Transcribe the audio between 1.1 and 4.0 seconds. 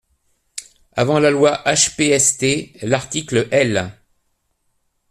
la loi HPST, l’article L.